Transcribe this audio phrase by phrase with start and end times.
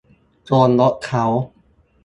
[0.43, 1.25] โจรยกเค้า